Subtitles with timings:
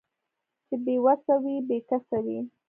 [0.67, 2.39] چې بې وسه وي بې کسه وي